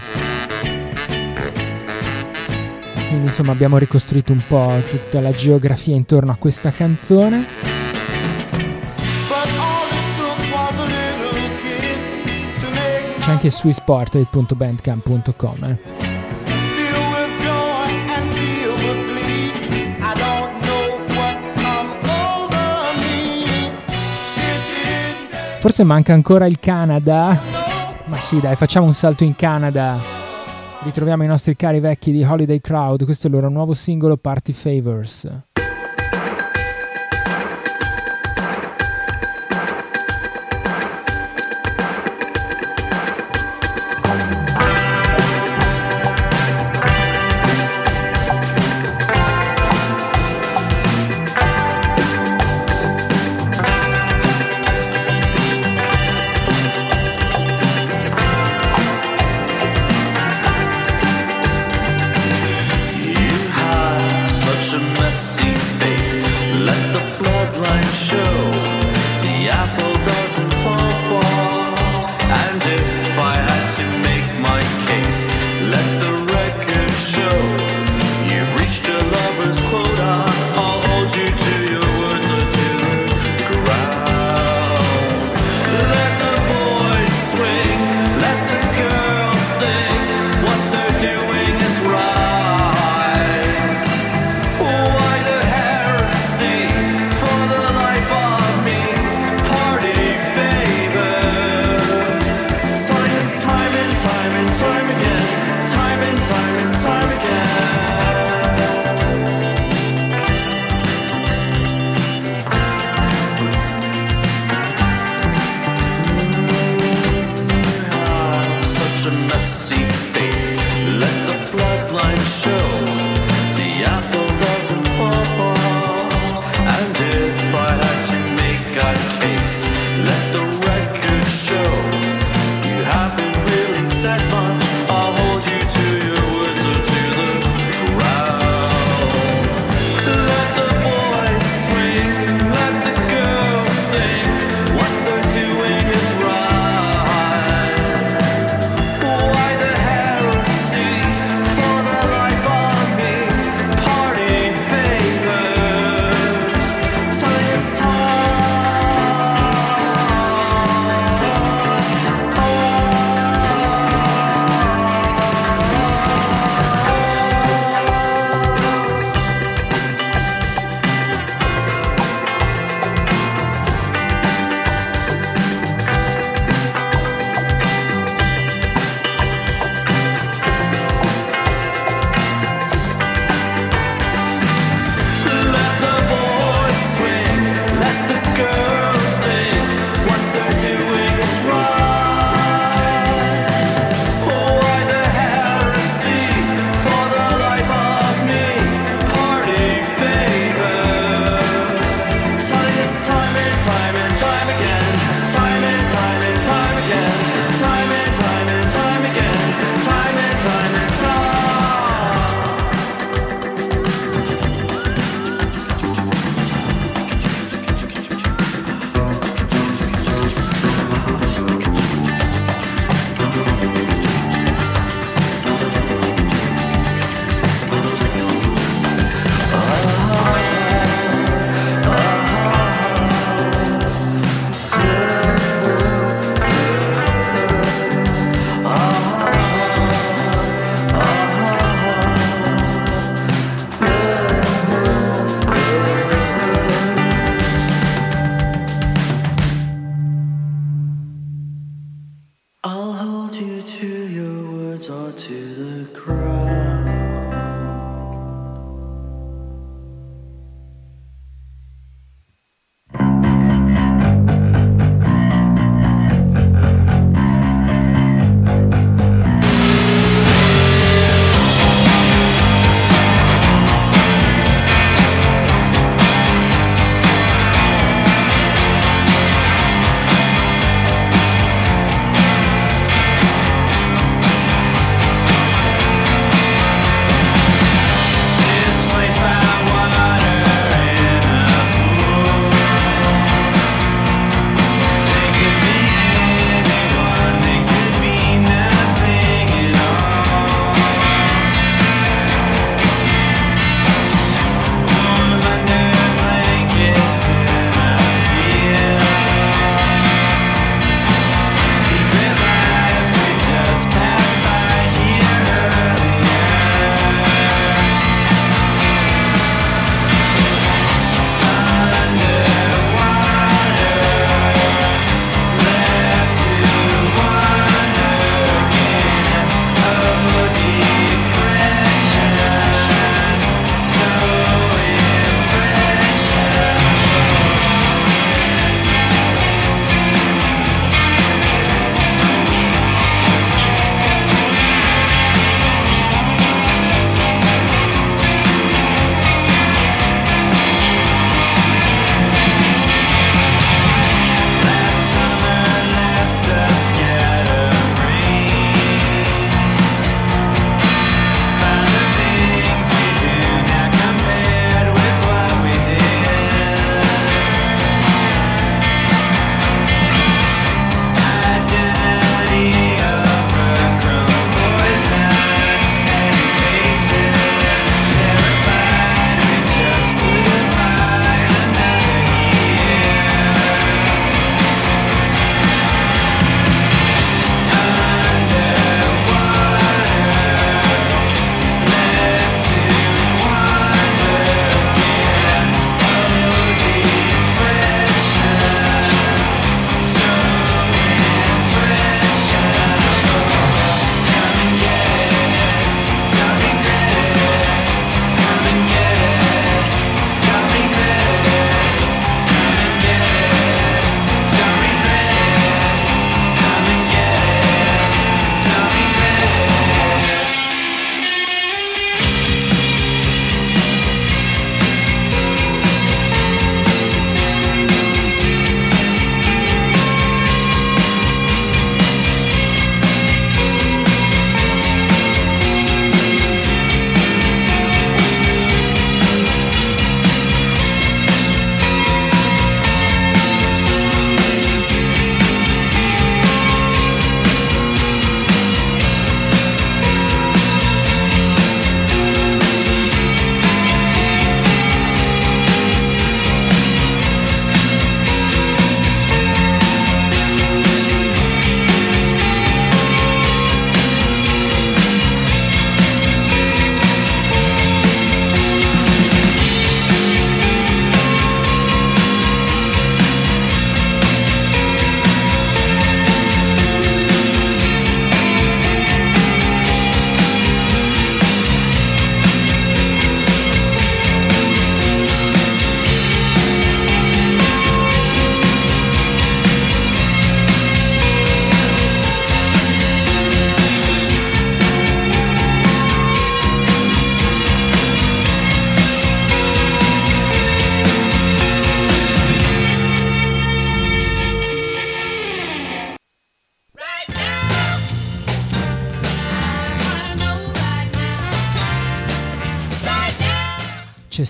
quindi 3.08 3.28
insomma 3.28 3.52
abbiamo 3.52 3.78
ricostruito 3.78 4.32
un 4.32 4.42
po' 4.48 4.82
tutta 4.90 5.20
la 5.20 5.32
geografia 5.32 5.96
intorno 5.96 6.32
a 6.32 6.36
questa 6.36 6.72
canzone 6.72 7.46
c'è 13.20 13.32
anche 13.32 13.50
swissportrait.bandcamp.com 13.50 15.64
eh. 15.64 16.09
Forse 25.60 25.84
manca 25.84 26.13
ancora 26.13 26.45
il 26.45 26.58
Canada. 26.58 27.38
Ma 28.06 28.19
sì, 28.22 28.39
dai, 28.39 28.56
facciamo 28.56 28.86
un 28.86 28.93
salto 28.93 29.26
in 29.26 29.36
Canada. 29.36 29.98
Ritroviamo 30.84 31.26
i 31.26 31.28
nostri 31.28 31.58
cari 31.58 31.82
vecchi 31.82 32.13
di 32.13 32.24
Holiday 32.24 32.62
Crowd. 32.62 33.04
Questo 33.04 33.28
è 33.28 33.30
il 33.30 33.36
loro 33.36 33.50
nuovo 33.50 33.74
singolo 33.74 34.15
Party 34.15 34.54
Favors. 34.54 35.28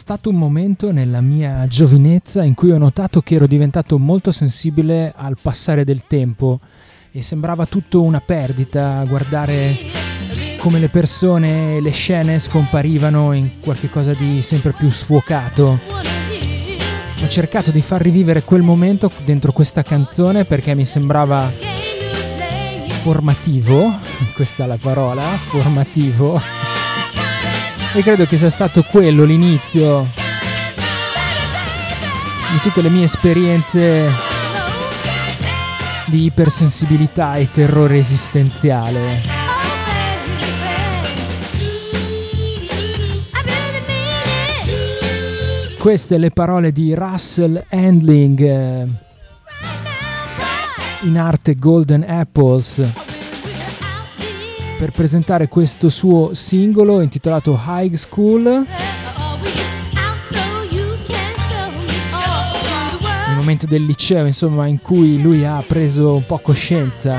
Stato 0.09 0.31
un 0.31 0.37
momento 0.37 0.91
nella 0.91 1.21
mia 1.21 1.67
giovinezza 1.67 2.43
in 2.43 2.55
cui 2.55 2.71
ho 2.71 2.79
notato 2.79 3.21
che 3.21 3.35
ero 3.35 3.45
diventato 3.45 3.99
molto 3.99 4.31
sensibile 4.31 5.13
al 5.15 5.37
passare 5.39 5.83
del 5.83 6.05
tempo 6.07 6.59
e 7.11 7.21
sembrava 7.21 7.67
tutto 7.67 8.01
una 8.01 8.19
perdita 8.19 9.05
guardare 9.07 9.77
come 10.57 10.79
le 10.79 10.89
persone 10.89 11.75
e 11.75 11.81
le 11.81 11.91
scene 11.91 12.39
scomparivano 12.39 13.33
in 13.33 13.59
qualcosa 13.59 14.15
di 14.15 14.41
sempre 14.41 14.71
più 14.71 14.89
sfuocato. 14.89 15.79
Ho 17.21 17.27
cercato 17.27 17.69
di 17.69 17.83
far 17.83 18.01
rivivere 18.01 18.41
quel 18.41 18.63
momento 18.63 19.11
dentro 19.25 19.51
questa 19.51 19.83
canzone 19.83 20.43
perché 20.43 20.73
mi 20.73 20.85
sembrava 20.85 21.51
formativo, 23.03 23.93
questa 24.33 24.63
è 24.63 24.67
la 24.67 24.79
parola, 24.81 25.21
formativo. 25.21 26.68
E 27.91 28.03
credo 28.03 28.25
che 28.25 28.37
sia 28.37 28.51
stato 28.51 28.83
quello 28.83 29.23
l'inizio 29.23 30.05
di 32.51 32.59
tutte 32.61 32.83
le 32.83 32.89
mie 32.89 33.05
esperienze 33.05 34.09
di 36.05 36.25
ipersensibilità 36.25 37.35
e 37.35 37.49
terrore 37.51 37.97
esistenziale. 37.97 39.21
Queste 45.79 46.17
le 46.17 46.29
parole 46.29 46.71
di 46.71 46.93
Russell 46.93 47.65
Handling, 47.69 48.39
eh, 48.41 48.87
in 51.01 51.17
arte 51.17 51.55
Golden 51.55 52.05
Apples 52.07 53.08
per 54.79 54.91
presentare 54.91 55.49
questo 55.49 55.89
suo 55.89 56.33
singolo 56.33 57.01
intitolato 57.01 57.59
High 57.67 57.95
School. 57.95 58.65
Il 63.27 63.35
momento 63.35 63.65
del 63.65 63.83
liceo, 63.83 64.25
insomma, 64.25 64.67
in 64.67 64.81
cui 64.81 65.21
lui 65.21 65.43
ha 65.43 65.61
preso 65.67 66.15
un 66.15 66.25
po' 66.25 66.37
coscienza 66.37 67.17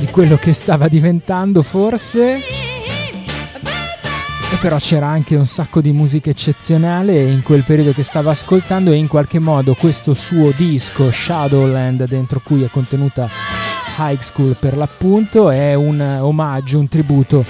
di 0.00 0.06
quello 0.06 0.36
che 0.38 0.52
stava 0.52 0.88
diventando, 0.88 1.62
forse. 1.62 2.34
E 2.34 4.56
però 4.60 4.78
c'era 4.78 5.06
anche 5.06 5.36
un 5.36 5.46
sacco 5.46 5.80
di 5.80 5.92
musica 5.92 6.30
eccezionale 6.30 7.30
in 7.30 7.42
quel 7.42 7.62
periodo 7.62 7.92
che 7.92 8.02
stava 8.02 8.32
ascoltando 8.32 8.90
e 8.90 8.96
in 8.96 9.06
qualche 9.06 9.38
modo 9.38 9.74
questo 9.74 10.14
suo 10.14 10.50
disco 10.50 11.12
Shadowland 11.12 12.08
dentro 12.08 12.40
cui 12.42 12.64
è 12.64 12.68
contenuta 12.68 13.55
High 13.98 14.20
School 14.20 14.56
per 14.58 14.76
l'appunto 14.76 15.50
è 15.50 15.74
un 15.74 16.18
omaggio, 16.20 16.78
un 16.78 16.88
tributo 16.88 17.44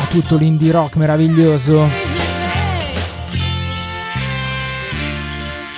a 0.00 0.06
tutto 0.08 0.36
l'indie 0.36 0.72
rock 0.72 0.96
meraviglioso 0.96 2.08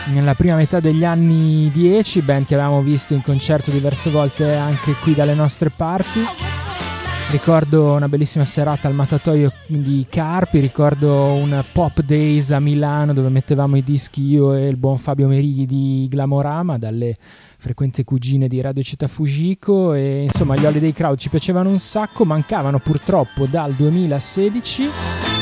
nella 0.06 0.32
prima 0.32 0.54
metà 0.54 0.80
degli 0.80 1.04
anni 1.04 1.70
10, 1.70 2.22
band 2.22 2.46
che 2.46 2.54
avevamo 2.54 2.80
visto 2.80 3.12
in 3.12 3.20
concerto 3.20 3.70
diverse 3.70 4.08
volte 4.08 4.54
anche 4.54 4.94
qui 5.02 5.14
dalle 5.14 5.34
nostre 5.34 5.68
parti. 5.68 6.53
Ricordo 7.34 7.94
una 7.94 8.08
bellissima 8.08 8.44
serata 8.44 8.86
al 8.86 8.94
matatoio 8.94 9.50
di 9.66 10.06
Carpi, 10.08 10.60
ricordo 10.60 11.32
un 11.32 11.64
Pop 11.72 12.00
Days 12.00 12.52
a 12.52 12.60
Milano 12.60 13.12
dove 13.12 13.28
mettevamo 13.28 13.76
i 13.76 13.82
dischi 13.82 14.22
io 14.22 14.54
e 14.54 14.68
il 14.68 14.76
buon 14.76 14.98
Fabio 14.98 15.26
Merighi 15.26 15.66
di 15.66 16.06
Glamorama 16.08 16.78
dalle 16.78 17.16
frequenze 17.58 18.04
cugine 18.04 18.46
di 18.46 18.60
Radio 18.60 18.84
Città 18.84 19.08
Fujiko 19.08 19.94
e 19.94 20.22
insomma 20.22 20.54
gli 20.54 20.64
Holiday 20.64 20.92
Crowd 20.92 21.18
ci 21.18 21.28
piacevano 21.28 21.70
un 21.70 21.80
sacco, 21.80 22.24
mancavano 22.24 22.78
purtroppo 22.78 23.46
dal 23.46 23.72
2016. 23.72 25.33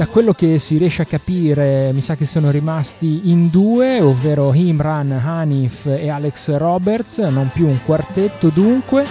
Da 0.00 0.06
quello 0.06 0.32
che 0.32 0.58
si 0.58 0.78
riesce 0.78 1.02
a 1.02 1.04
capire, 1.04 1.92
mi 1.92 2.00
sa 2.00 2.14
che 2.14 2.24
sono 2.24 2.50
rimasti 2.50 3.28
in 3.30 3.50
due, 3.50 4.00
ovvero 4.00 4.54
Imran 4.54 5.10
Hanif 5.12 5.84
e 5.84 6.08
Alex 6.08 6.56
Roberts, 6.56 7.18
non 7.18 7.50
più 7.52 7.66
un 7.66 7.80
quartetto 7.84 8.48
dunque. 8.48 9.04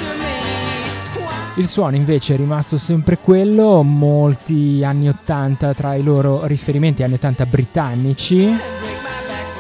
Il 1.58 1.68
suono 1.68 1.96
invece 1.96 2.34
è 2.34 2.38
rimasto 2.38 2.80
sempre 2.80 3.20
quello, 3.20 3.84
molti 3.84 4.84
anni 4.84 5.10
80 5.10 5.76
tra 5.76 5.94
i 5.94 6.02
loro 6.02 6.48
riferimenti, 6.48 7.04
anni 7.04 7.14
80 7.14 7.46
britannici. 7.46 8.52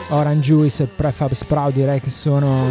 Orange 0.07 0.39
Juice 0.39 0.81
e 0.81 0.87
Prefab 0.87 1.33
Sprout 1.33 1.73
direi 1.73 2.01
che 2.01 2.09
sono 2.09 2.69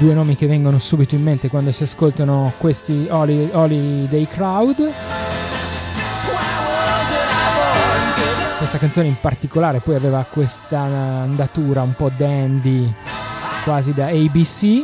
due 0.00 0.12
nomi 0.12 0.34
che 0.34 0.48
vengono 0.48 0.80
subito 0.80 1.14
in 1.14 1.22
mente 1.22 1.48
quando 1.48 1.70
si 1.70 1.84
ascoltano 1.84 2.52
questi 2.58 3.06
Holiday 3.08 4.26
Crowd. 4.26 4.92
Questa 8.66 8.84
canzone 8.84 9.06
in 9.06 9.14
particolare 9.20 9.78
poi 9.78 9.94
aveva 9.94 10.26
questa 10.28 10.80
andatura 10.80 11.82
un 11.82 11.94
po' 11.94 12.10
dandy, 12.14 12.92
quasi 13.62 13.94
da 13.94 14.06
ABC. 14.06 14.82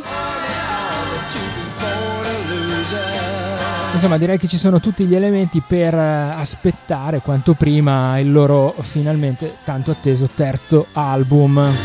Insomma, 3.93 4.17
direi 4.17 4.37
che 4.37 4.47
ci 4.47 4.57
sono 4.57 4.79
tutti 4.79 5.03
gli 5.03 5.13
elementi 5.13 5.59
per 5.59 5.95
aspettare 5.95 7.19
quanto 7.19 7.55
prima 7.55 8.17
il 8.19 8.31
loro 8.31 8.73
finalmente 8.79 9.57
tanto 9.65 9.91
atteso 9.91 10.29
terzo 10.33 10.85
album 10.93 11.75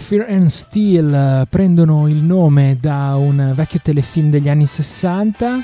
Sapphire 0.08 0.34
and 0.34 0.46
Steel 0.46 1.14
eh, 1.14 1.48
prendono 1.50 2.08
il 2.08 2.24
nome 2.24 2.78
da 2.80 3.18
un 3.18 3.52
vecchio 3.54 3.82
telefilm 3.84 4.30
degli 4.30 4.48
anni 4.48 4.66
60. 4.66 5.60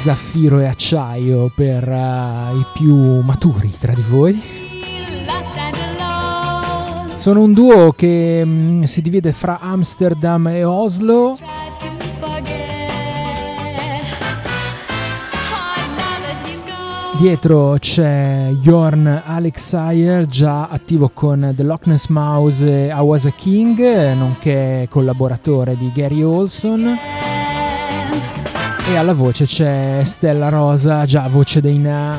Zaffiro 0.00 0.60
e 0.60 0.66
acciaio 0.66 1.52
per 1.56 1.88
uh, 1.88 2.56
i 2.56 2.64
più 2.72 3.20
maturi 3.20 3.74
tra 3.80 3.92
di 3.92 4.04
voi. 4.08 4.40
Sono 7.16 7.40
un 7.40 7.52
duo 7.52 7.90
che 7.90 8.42
mm, 8.44 8.82
si 8.84 9.02
divide 9.02 9.32
fra 9.32 9.58
Amsterdam 9.58 10.46
e 10.46 10.62
Oslo. 10.62 11.36
Dietro 17.18 17.76
c'è 17.78 18.50
Jorn 18.60 19.22
Alexayer, 19.24 20.26
già 20.26 20.68
attivo 20.68 21.10
con 21.12 21.52
The 21.56 21.62
Loch 21.62 21.86
Ness 21.86 22.08
Mouse 22.08 22.66
e 22.66 22.86
I 22.88 23.00
Was 23.00 23.24
a 23.24 23.30
King, 23.30 24.12
nonché 24.12 24.86
collaboratore 24.90 25.76
di 25.78 25.90
Gary 25.94 26.22
Olson. 26.22 26.98
E 28.88 28.96
alla 28.96 29.14
voce 29.14 29.46
c'è 29.46 30.02
Stella 30.04 30.50
Rosa, 30.50 31.06
già 31.06 31.26
voce 31.28 31.62
dei 31.62 31.78
Na, 31.78 32.18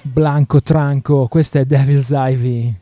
Blanco 0.00 0.62
Tranco, 0.62 1.26
questa 1.26 1.58
è 1.58 1.64
Devil's 1.64 2.12
Ivy. 2.12 2.72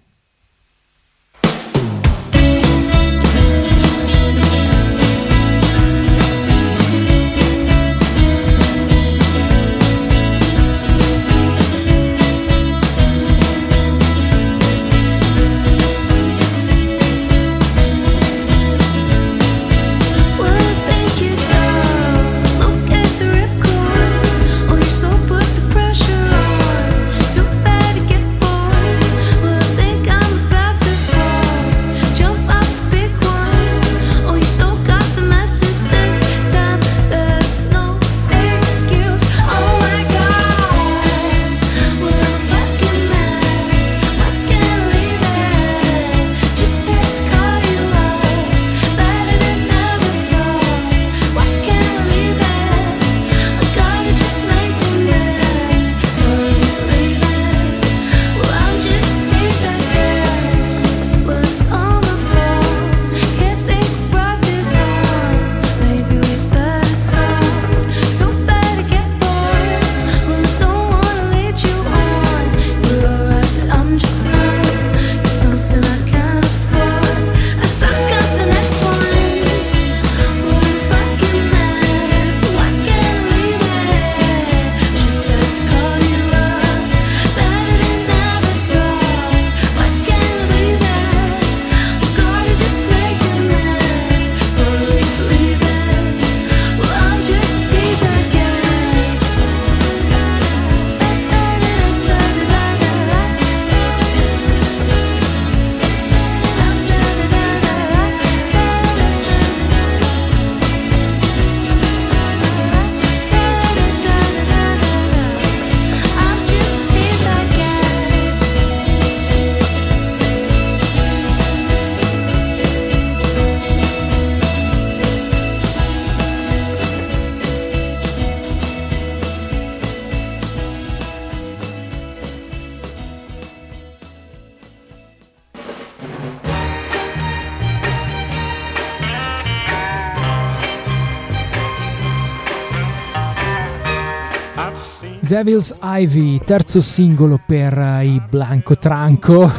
Devil's 145.26 145.74
Ivy, 145.82 146.38
terzo 146.38 146.80
singolo 146.80 147.38
per 147.44 147.76
i 148.02 148.22
Blanco 148.30 148.78
Tranco, 148.78 149.50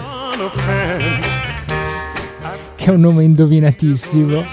che 2.75 2.85
è 2.85 2.89
un 2.89 3.01
nome 3.01 3.25
indovinatissimo. 3.25 4.45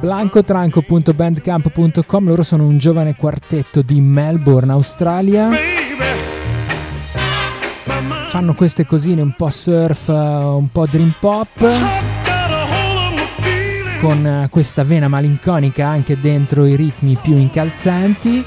blancotranco.bandcamp.com 0.00 2.28
loro 2.28 2.42
sono 2.42 2.66
un 2.66 2.76
giovane 2.76 3.16
quartetto 3.16 3.80
di 3.80 4.02
Melbourne, 4.02 4.72
Australia. 4.72 5.48
Fanno 8.28 8.54
queste 8.54 8.84
cosine 8.84 9.22
un 9.22 9.34
po' 9.34 9.48
surf, 9.48 10.08
un 10.08 10.68
po' 10.70 10.86
dream 10.86 11.14
pop. 11.18 11.66
Con 14.00 14.48
questa 14.50 14.84
vena 14.84 15.08
malinconica 15.08 15.88
anche 15.88 16.20
dentro 16.20 16.66
i 16.66 16.76
ritmi 16.76 17.16
più 17.22 17.38
incalzanti 17.38 18.44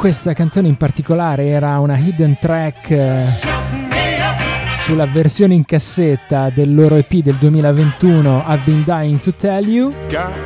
questa 0.00 0.32
canzone 0.32 0.66
in 0.66 0.78
particolare 0.78 1.48
era 1.48 1.78
una 1.78 1.98
hidden 1.98 2.38
track 2.40 2.88
eh, 2.88 3.22
sulla 4.78 5.04
versione 5.04 5.52
in 5.52 5.66
cassetta 5.66 6.48
del 6.48 6.74
loro 6.74 6.94
EP 6.94 7.16
del 7.16 7.34
2021 7.34 8.44
I've 8.46 8.62
Been 8.64 8.82
Dying 8.82 9.20
to 9.20 9.34
Tell 9.34 9.68
You 9.68 9.92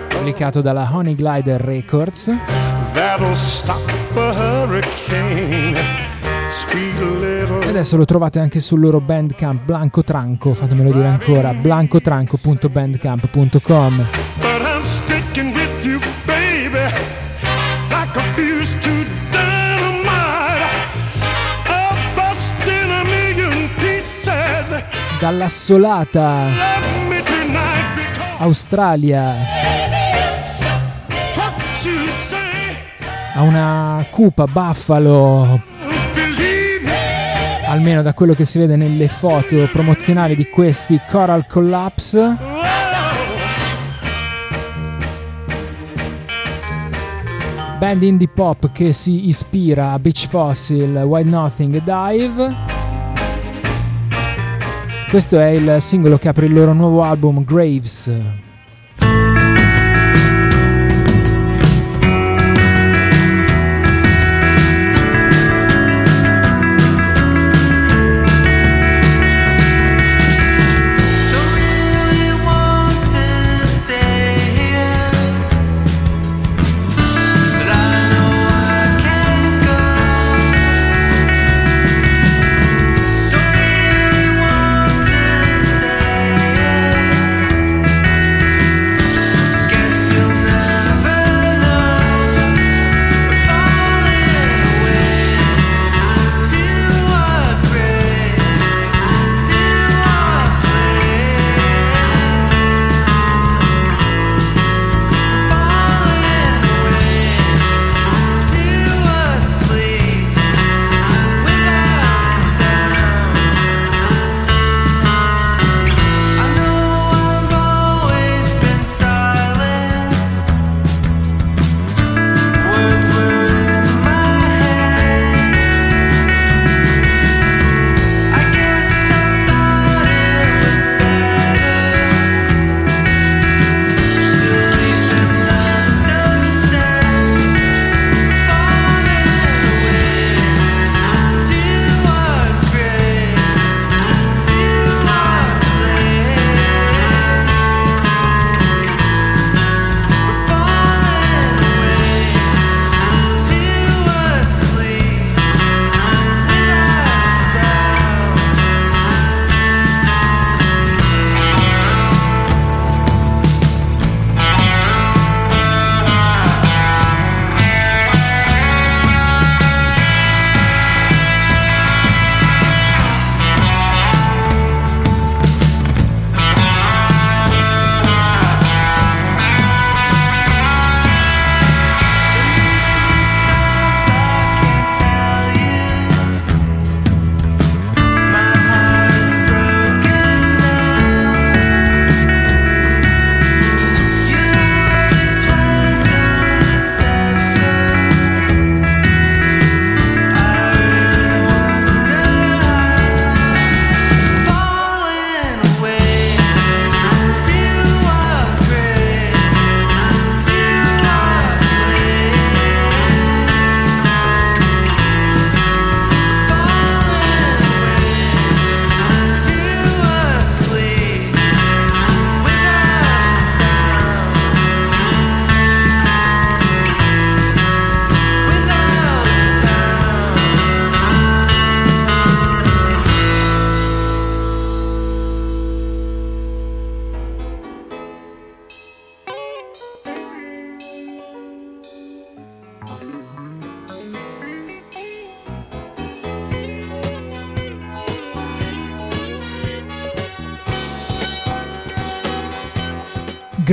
pubblicato 0.09 0.61
dalla 0.61 0.89
Honey 0.91 1.15
Glider 1.15 1.61
Records. 1.61 2.33
E 7.61 7.69
adesso 7.69 7.97
lo 7.97 8.05
trovate 8.05 8.41
anche 8.41 8.59
sul 8.59 8.81
loro 8.81 9.01
bandcamp 9.01 9.65
Blanco 9.65 10.03
Tranco 10.03 10.53
fatemelo 10.53 10.91
dire 10.91 11.07
ancora 11.07 11.55
blancotranco.bandcamp.com 11.55 14.05
dall'assolata 25.25 26.49
Australia 28.41 29.35
a 33.35 33.41
una 33.41 34.07
cupa 34.11 34.45
Buffalo. 34.47 35.62
Almeno 37.66 38.03
da 38.03 38.12
quello 38.12 38.35
che 38.35 38.45
si 38.45 38.59
vede 38.59 38.77
nelle 38.77 39.09
foto 39.09 39.66
promozionali 39.72 40.37
di 40.37 40.47
questi 40.51 41.01
Coral 41.09 41.47
Collapse. 41.47 42.37
Band 47.79 48.03
indie 48.03 48.29
pop 48.29 48.70
che 48.72 48.93
si 48.93 49.29
ispira 49.29 49.93
a 49.93 49.99
Beach 49.99 50.29
Fossil, 50.29 50.95
White 50.99 51.31
Nothing 51.31 51.75
e 51.77 51.83
Dive 51.83 52.74
questo 55.09 55.39
è 55.39 55.49
il 55.49 55.77
singolo 55.81 56.19
che 56.19 56.29
apre 56.29 56.47
il 56.47 56.53
loro 56.53 56.73
nuovo 56.73 57.03
album 57.03 57.45
Graves. 57.45 58.11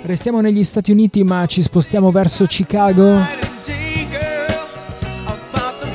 Restiamo 0.03 0.43
negli 0.43 0.65
Stati 0.65 0.91
Uniti 0.91 1.25
ma 1.25 1.47
ci 1.47 1.63
spostiamo 1.63 2.11
verso 2.11 2.45
Chicago 2.45 3.44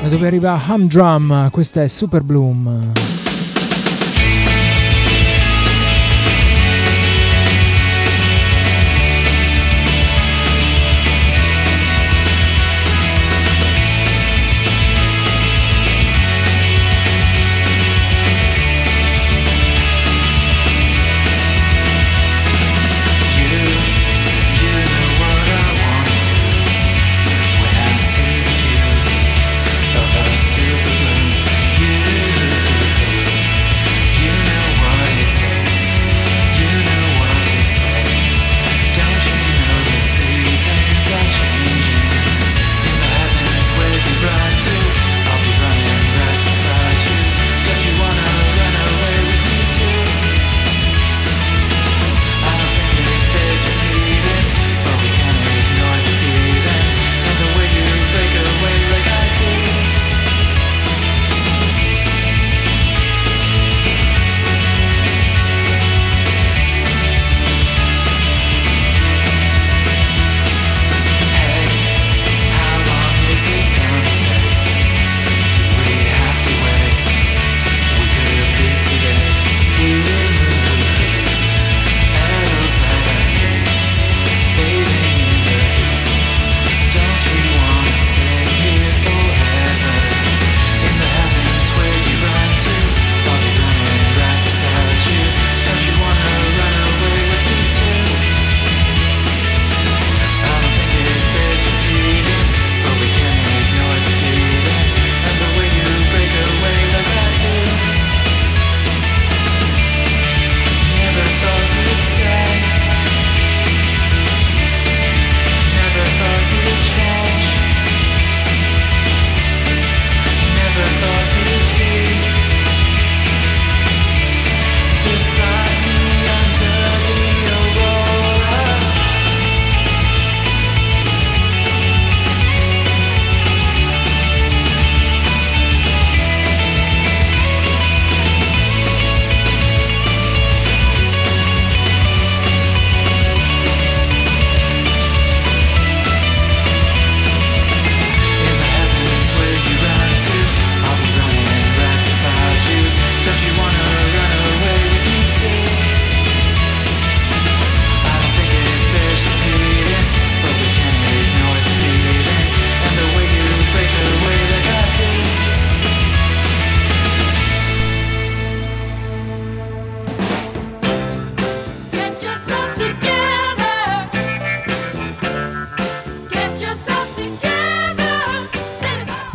dove 0.10 0.26
arriva 0.26 0.60
Humdrum, 0.68 1.52
questa 1.52 1.84
è 1.84 1.88
Super 1.88 2.24
Bloom. 2.24 3.09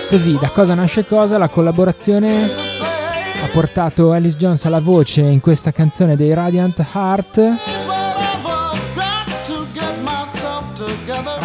così 0.09 0.37
da 0.39 0.49
cosa 0.49 0.73
nasce 0.73 1.05
cosa 1.05 1.37
la 1.37 1.47
collaborazione 1.47 2.45
ha 2.45 3.47
portato 3.51 4.13
Alice 4.13 4.37
Jones 4.37 4.65
alla 4.65 4.79
voce 4.79 5.21
in 5.21 5.41
questa 5.41 5.71
canzone 5.71 6.15
dei 6.15 6.33
Radiant 6.33 6.83
Heart 6.93 7.82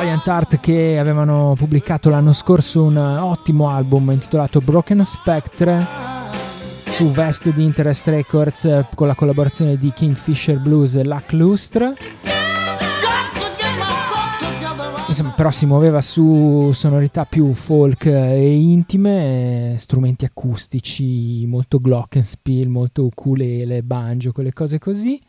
Ryan 0.01 0.23
Tart 0.23 0.61
che 0.61 0.97
avevano 0.97 1.55
pubblicato 1.57 2.09
l'anno 2.09 2.33
scorso 2.33 2.85
un 2.85 2.97
ottimo 2.97 3.69
album 3.69 4.13
intitolato 4.13 4.61
Broken 4.61 5.05
Spectre 5.05 5.85
su 6.87 7.11
Vested 7.11 7.59
Interest 7.59 8.07
Records 8.07 8.85
con 8.95 9.09
la 9.09 9.17
collaborazione 9.17 9.77
di 9.77 9.93
Kingfisher 9.93 10.61
Blues 10.61 10.95
e 10.95 11.05
Luck 11.05 11.33
Lustre. 11.33 11.95
Insomma, 15.09 15.31
però 15.31 15.51
si 15.51 15.67
muoveva 15.67 16.01
su 16.01 16.71
sonorità 16.73 17.25
più 17.25 17.53
folk 17.53 18.07
e 18.07 18.55
intime, 18.55 19.75
strumenti 19.79 20.25
acustici, 20.25 21.45
molto 21.47 21.81
glockenspiel, 21.81 22.69
molto 22.69 23.05
ukulele, 23.05 23.83
banjo, 23.83 24.31
quelle 24.31 24.53
cose 24.53 24.79
così. 24.79 25.21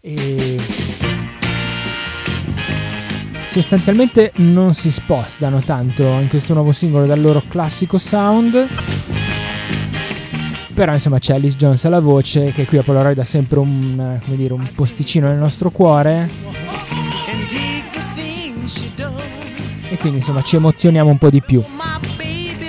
E 0.00 0.56
sostanzialmente 3.50 4.30
non 4.36 4.74
si 4.74 4.92
spostano 4.92 5.58
tanto 5.58 6.04
in 6.04 6.28
questo 6.28 6.54
nuovo 6.54 6.70
singolo 6.70 7.04
dal 7.04 7.20
loro 7.20 7.42
classico 7.48 7.98
sound. 7.98 8.68
Però 10.72 10.92
insomma 10.92 11.18
c'è 11.18 11.34
Alice 11.34 11.56
Jones 11.56 11.84
alla 11.84 11.98
voce 11.98 12.52
che 12.52 12.64
qui 12.64 12.78
a 12.78 12.82
Polaroid 12.82 13.18
ha 13.18 13.24
sempre 13.24 13.58
un, 13.58 14.20
dire, 14.24 14.52
un 14.52 14.64
posticino 14.74 15.26
nel 15.26 15.38
nostro 15.38 15.70
cuore. 15.70 16.28
E 19.88 19.96
quindi 19.96 20.18
insomma 20.18 20.42
ci 20.42 20.54
emozioniamo 20.54 21.10
un 21.10 21.18
po' 21.18 21.30
di 21.30 21.42
più. 21.42 21.60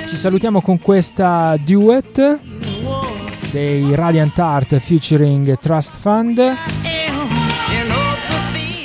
Ci 0.10 0.16
salutiamo 0.16 0.62
con 0.62 0.80
questa 0.80 1.56
duet 1.64 2.40
dei 3.52 3.94
Radiant 3.94 4.38
Art 4.40 4.76
featuring 4.80 5.58
Trust 5.60 6.00
Fund. 6.00 6.91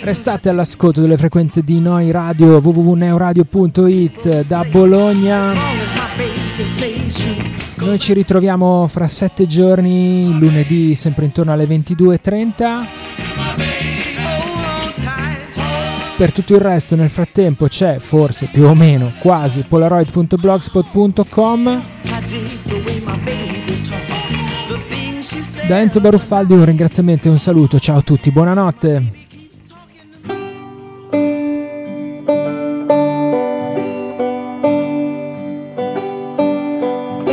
Restate 0.07 0.49
all'ascolto 0.49 1.01
delle 1.01 1.17
frequenze 1.17 1.65
di 1.65 1.81
Noi 1.81 2.13
Radio 2.13 2.59
www.neoradio.it 2.59 4.47
da 4.47 4.65
Bologna. 4.71 5.53
Noi 7.79 7.99
ci 7.99 8.13
ritroviamo 8.13 8.87
fra 8.87 9.09
sette 9.09 9.49
giorni, 9.49 10.39
lunedì 10.39 10.95
sempre 10.95 11.25
intorno 11.25 11.51
alle 11.51 11.65
22.30. 11.65 12.87
Per 16.17 16.33
tutto 16.33 16.55
il 16.55 16.61
resto 16.61 16.95
nel 16.95 17.11
frattempo 17.11 17.67
c'è 17.67 17.99
forse 17.99 18.49
più 18.53 18.67
o 18.67 18.75
meno 18.75 19.13
quasi 19.19 19.65
polaroid.blogspot.com. 19.69 21.83
Da 25.67 25.81
Enzo 25.81 26.01
Baruffaldi 26.01 26.53
un 26.53 26.65
ringraziamento 26.65 27.27
e 27.27 27.33
un 27.33 27.41
saluto, 27.41 27.81
ciao 27.81 27.99
a 27.99 28.03
tutti, 28.03 28.31
buonanotte. 28.31 29.16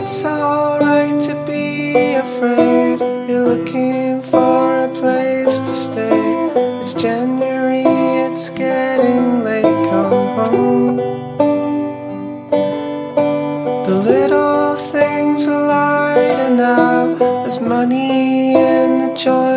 It's 0.06 0.26
alright 0.26 1.18
to 1.22 1.34
be 1.48 2.16
afraid. 2.16 3.00
You're 3.00 3.56
looking 3.56 4.22
for 4.22 4.84
a 4.84 4.90
place 4.90 5.60
to 5.62 5.74
stay. 5.74 6.50
It's 6.82 6.94
January, 6.94 7.84
it's 8.28 8.50
getting 8.50 9.46
late. 9.46 9.64
Come 9.64 10.36
home. 10.38 10.98
The 13.88 13.96
little 13.96 14.76
things 14.92 15.48
are 15.48 15.68
lighting 15.68 16.60
up. 16.60 17.20
There's 17.20 17.62
money 17.62 18.56
in 18.56 19.00
the 19.00 19.14
joint 19.16 19.53